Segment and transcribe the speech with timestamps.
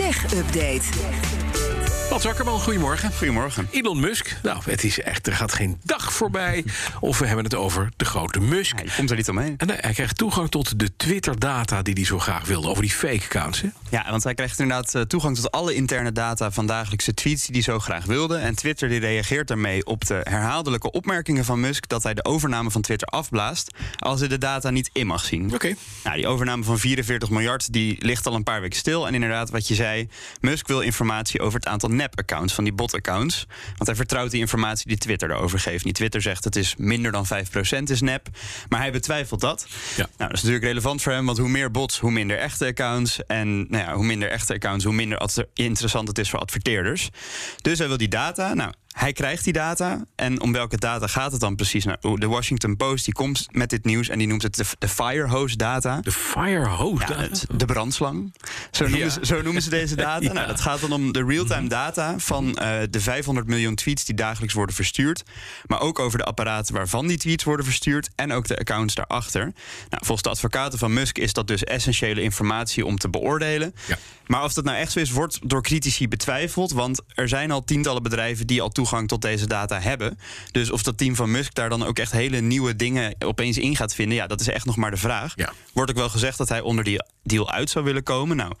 [0.00, 1.49] Tech Update.
[2.10, 3.12] Wat Zakkerman, goedemorgen.
[3.12, 3.68] Goedemorgen.
[3.70, 4.36] Elon Musk.
[4.42, 6.64] Nou, het is echt, er gaat geen dag voorbij.
[7.00, 8.82] Of we hebben het over de grote Musk.
[8.96, 9.54] Komt er niet omheen.
[9.56, 12.68] En hij krijgt toegang tot de Twitter-data die hij zo graag wilde.
[12.68, 13.60] Over die fake accounts.
[13.60, 13.68] Hè?
[13.90, 17.54] Ja, want hij krijgt inderdaad eh, toegang tot alle interne data van dagelijkse tweets die
[17.54, 18.36] hij zo graag wilde.
[18.36, 22.70] En Twitter die reageert daarmee op de herhaaldelijke opmerkingen van Musk dat hij de overname
[22.70, 25.54] van Twitter afblaast als hij de data niet in mag zien.
[25.54, 25.74] Oké.
[26.04, 29.06] Nou, die overname van 44 miljard die ligt al een paar weken stil.
[29.06, 30.08] En inderdaad, wat je zei,
[30.40, 33.46] Musk wil informatie over het aantal nep-accounts, van die bot-accounts.
[33.64, 35.84] Want hij vertrouwt die informatie die Twitter erover geeft.
[35.84, 38.28] Die Twitter zegt het is minder dan 5% is nep,
[38.68, 39.66] maar hij betwijfelt dat.
[39.96, 39.96] Ja.
[39.96, 43.24] Nou, dat is natuurlijk relevant voor hem, want hoe meer bots, hoe minder echte accounts.
[43.26, 47.08] En nou ja, hoe minder echte accounts, hoe minder interessant het is voor adverteerders.
[47.62, 48.54] Dus hij wil die data.
[48.54, 50.04] Nou, hij krijgt die data.
[50.16, 51.84] En om welke data gaat het dan precies?
[51.84, 54.88] Nou, de Washington Post die komt met dit nieuws en die noemt het de, de
[54.88, 56.00] firehose data.
[56.00, 57.00] De firehose.
[57.02, 57.20] Ja, data.
[57.22, 58.34] het- de brandslang.
[58.70, 59.08] Zo noemen, Ja.
[59.10, 60.08] ze, zo noemen ze deze data.
[60.30, 60.32] Ja.
[60.32, 64.14] Nou, dat gaat dan om de real-time data van eh, de 500 miljoen tweets die
[64.14, 65.22] dagelijks worden verstuurd.
[65.66, 68.08] Maar ook over de apparaten waarvan die tweets worden verstuurd.
[68.14, 69.42] En ook de accounts daarachter.
[69.42, 69.52] Nou,
[70.04, 73.74] volgens de advocaten van Musk is dat dus essentiële informatie om te beoordelen.
[74.26, 76.72] Maar of dat nou echt zo is, wordt door critici betwijfeld.
[76.72, 80.18] Want er zijn al tientallen bedrijven die al toegang tot deze data hebben.
[80.52, 83.76] Dus of dat team van Musk daar dan ook echt hele nieuwe dingen opeens in
[83.76, 85.32] gaat vinden, ja, dat is echt nog maar de vraag.
[85.36, 85.52] Ja.
[85.72, 88.36] Wordt ook wel gezegd dat hij onder die deal uit zou willen komen.
[88.36, 88.52] Nou,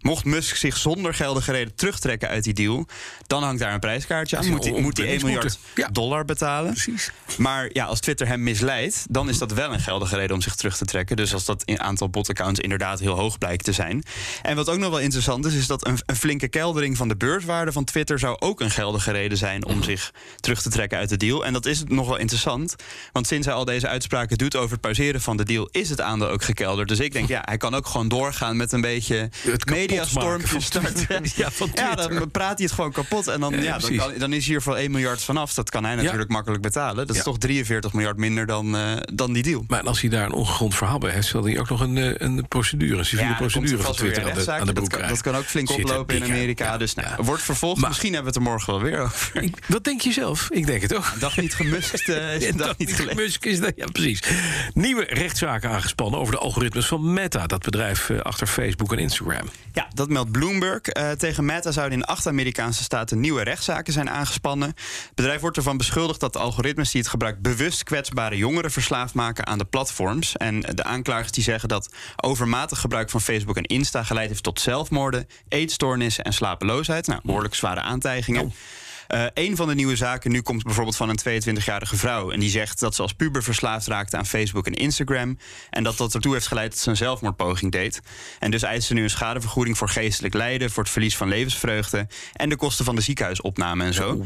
[0.00, 2.86] mocht Musk zich zonder geldige reden terugtrekken uit die deal,
[3.26, 4.48] dan hangt daar een prijskaartje aan.
[4.50, 5.58] Moet hij, moet hij 1 miljard.
[5.74, 5.88] Ja.
[5.88, 6.72] dollar betalen.
[6.72, 7.10] Precies.
[7.38, 10.54] Maar ja, als Twitter hem misleidt, dan is dat wel een geldige reden om zich
[10.54, 11.16] terug te trekken.
[11.16, 14.02] Dus als dat in aantal botaccounts inderdaad heel hoog blijkt te zijn.
[14.42, 17.16] En wat ook nog wel interessant is, is dat een, een flinke keldering van de
[17.16, 21.08] beurswaarde van Twitter zou ook een geldige reden zijn om zich terug te trekken uit
[21.08, 21.44] de deal.
[21.44, 22.74] En dat is nog wel interessant,
[23.12, 26.00] want sinds hij al deze uitspraken doet over het pauzeren van de deal, is het
[26.00, 26.88] aandeel ook gekelderd.
[26.88, 29.28] Dus ik denk, ja, hij kan ook gewoon doorgaan met een beetje
[30.42, 31.02] van starten.
[31.36, 33.28] Ja, van Ja, dan praat hij het gewoon kapot.
[33.28, 35.54] En dan, Ja, ja, dan, kan, dan is hier voor 1 miljard vanaf.
[35.54, 37.06] Dat kan hij natuurlijk makkelijk betalen.
[37.06, 39.64] Dat is toch 43 miljard minder dan, eh, dan die deal.
[39.68, 42.12] Maar als hij daar een ongegrond verhaal bij heeft, zal hij ook nog een, eh,
[42.16, 45.08] een procedure, een civiele procedure van Twitter aan de, aan de dat, broek kan, krijgen.
[45.08, 46.22] dat kan ook flink Zit oplopen in?
[46.24, 46.64] Amerika.
[46.64, 47.22] Ja, dus nou, ja.
[47.24, 47.80] wordt vervolgd.
[47.80, 49.42] Maar- Misschien hebben we het er morgen wel weer over.
[49.42, 50.48] Ik- wat denk je zelf?
[50.50, 51.12] Ik denk het ook.
[51.18, 54.22] Dag niet is Ja, een dag dat niet is dat, ja, precies.
[54.74, 59.48] Nieuwe rechtszaken aangespannen over de algoritmes van Meta, dat bedrijf eh, achter Facebook en Instagram.
[59.72, 60.80] Ja, dat meldt Bloomberg.
[60.80, 64.68] Eh, tegen Meta zouden in acht Amerikaanse staten nieuwe rechtszaken zijn aangespannen.
[64.68, 69.14] Het bedrijf wordt ervan beschuldigd dat de algoritmes die het gebruikt bewust kwetsbare jongeren verslaafd
[69.14, 70.36] maken aan de platforms.
[70.36, 74.60] En de aanklagers die zeggen dat overmatig gebruik van Facebook en Insta geleid heeft tot
[74.60, 77.06] zelfmoorden, eetstoornissen en slapeloosheid.
[77.06, 78.52] Nou, behoorlijk zware aantijgingen.
[79.06, 82.30] Eh, een van de nieuwe zaken nu komt bijvoorbeeld van een 22-jarige vrouw.
[82.30, 85.38] En die zegt dat ze als puber verslaafd raakte aan Facebook en Instagram.
[85.70, 88.00] En dat dat ertoe heeft geleid dat ze een zelfmoordpoging deed.
[88.38, 92.06] En dus eist ze nu een schadevergoeding voor geestelijk lijden, voor het verlies van levensvreugde.
[92.32, 94.22] En de kosten van de ziekenhuisopname en zo.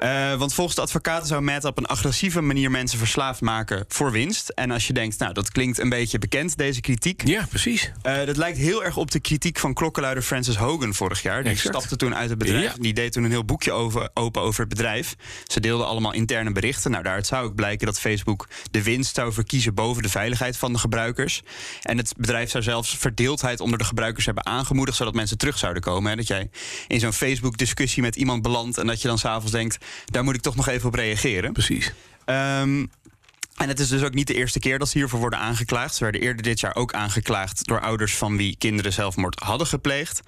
[0.00, 4.10] Eh, want volgens de advocaten zou Meta op een agressieve manier mensen verslaafd maken voor
[4.12, 4.48] winst.
[4.48, 7.22] En als je denkt, nou dat klinkt een beetje bekend, deze kritiek.
[7.26, 7.92] Ja, precies.
[8.02, 11.42] Eh, dat lijkt heel erg op de kritiek van klokkenluider Francis Hogan vorig jaar.
[11.42, 11.74] Die Exact.
[11.74, 12.64] stapte toen uit het bedrijf.
[12.64, 12.82] Ja.
[12.82, 15.16] Die deed toen een heel boekje over, open over het bedrijf.
[15.46, 16.90] Ze deelden allemaal interne berichten.
[16.90, 20.72] Nou, daaruit zou ook blijken dat Facebook de winst zou verkiezen boven de veiligheid van
[20.72, 21.42] de gebruikers.
[21.82, 25.82] En het bedrijf zou zelfs verdeeldheid onder de gebruikers hebben aangemoedigd, zodat mensen terug zouden
[25.82, 26.10] komen.
[26.10, 26.16] Hè.
[26.16, 26.50] Dat jij
[26.86, 30.40] in zo'n Facebook-discussie met iemand belandt en dat je dan s'avonds denkt: daar moet ik
[30.40, 31.52] toch nog even op reageren.
[31.52, 31.92] Precies.
[32.24, 32.84] Ehm,
[33.60, 35.94] en het is dus ook niet de eerste keer dat ze hiervoor worden aangeklaagd.
[35.94, 40.20] Ze werden eerder dit jaar ook aangeklaagd door ouders van wie kinderen zelfmoord hadden gepleegd.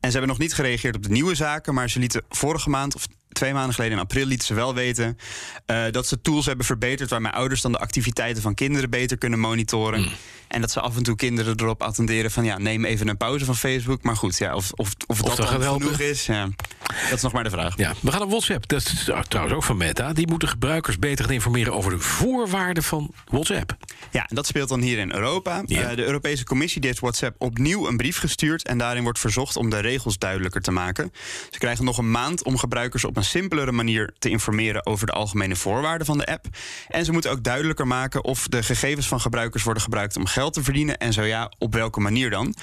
[0.00, 2.94] En ze hebben nog niet gereageerd op de nieuwe zaken, maar ze lieten vorige maand
[2.94, 5.18] of twee maanden geleden in april lieten ze wel weten
[5.66, 9.38] eh, dat ze tools hebben verbeterd waarmee ouders dan de activiteiten van kinderen beter kunnen
[9.38, 10.08] monitoren.
[10.48, 13.44] En dat ze af en toe kinderen erop attenderen van ja, neem even een pauze
[13.44, 14.02] van Facebook.
[14.02, 16.48] Maar goed, ja, of, of, of, dat, genoeg is, ja,
[16.86, 17.76] dat is nog maar de vraag.
[17.76, 18.68] Ja, we gaan naar WhatsApp.
[18.68, 20.12] Dat is trouwens ook van Meta.
[20.12, 23.76] Die moeten gebruikers beter gaan informeren over de voorwaarden van WhatsApp.
[24.14, 25.62] Ja, en dat speelt dan hier in Europa.
[25.66, 25.90] Ja.
[25.90, 28.66] Eh, de Europese Commissie heeft WhatsApp opnieuw een brief gestuurd.
[28.66, 31.12] En daarin wordt verzocht om de regels duidelijker te maken.
[31.50, 35.12] Ze krijgen nog een maand om gebruikers op een simpelere manier te informeren over de
[35.12, 36.46] algemene voorwaarden van de app.
[36.88, 40.52] En ze moeten ook duidelijker maken of de gegevens van gebruikers worden gebruikt om geld
[40.52, 40.98] te verdienen.
[40.98, 42.54] En zo ja, op welke manier dan.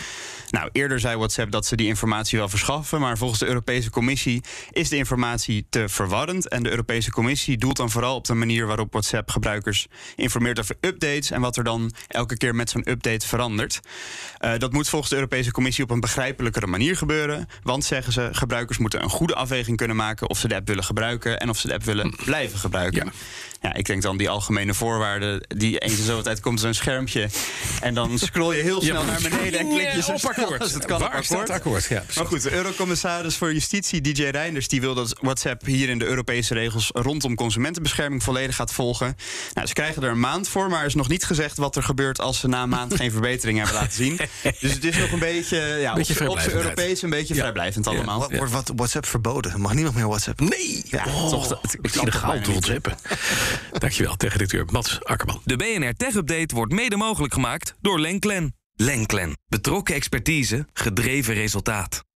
[0.50, 3.00] Nou, eerder zei WhatsApp dat ze die informatie wel verschaffen.
[3.00, 4.42] Maar volgens de Europese Commissie Commissie
[4.72, 6.48] is de informatie te verwarrend.
[6.48, 10.76] En de Europese Commissie doelt dan vooral op de manier waarop WhatsApp gebruikers informeert over
[10.80, 13.80] updates en wat er dan elke keer met zo'n update verandert.
[14.40, 17.48] Uh, dat moet volgens de Europese Commissie op een begrijpelijkere manier gebeuren.
[17.64, 20.84] Want zeggen ze, gebruikers moeten een goede afweging kunnen maken of ze de app willen
[20.84, 23.06] gebruiken en of ze de app willen blijven gebruiken.
[23.06, 23.12] Ja.
[23.64, 27.30] Ja, ik denk dan die algemene voorwaarden, die eens in zoveel tijd komt zo'n schermpje.
[27.82, 30.74] En dan scroll je heel snel naar beneden en klik je zo op akkoord.
[30.74, 31.26] het kan Waar op akkoord.
[31.26, 31.86] staat akkoord?
[31.86, 36.00] Ja, Maar goed, de Eurocommissaris voor Justitie, DJ Reinders, die wil dat WhatsApp hier in
[36.00, 39.18] de Europese regels rondom consumentenbescherming volledig gaat volgen.
[39.54, 41.84] Nou, ze krijgen er een maand voor, maar er is nog niet gezegd wat er
[41.84, 44.20] gebeurt als ze na een maand geen verbetering hebben laten zien.
[44.60, 46.56] Dus het is nog een beetje, ja, Beetje op, zijn.
[46.56, 47.40] Europees een beetje Ja.
[47.40, 48.32] vrijblijvend allemaal.
[48.32, 49.62] Wordt wat WhatsApp verboden?
[49.62, 50.40] Mag niemand meer WhatsApp?
[50.40, 50.84] Nee!
[50.90, 52.46] Ja, oh, toch, ik bijna te niet.
[52.48, 52.98] whatsappen.
[53.72, 55.42] Dankjewel, techredacteur Mats Akkerman.
[55.46, 58.56] De BNR Tech Update wordt mede mogelijk gemaakt door Lenklen.
[58.76, 59.38] Lenklen.
[59.48, 62.04] Betrokken expertise, gedreven resultaat.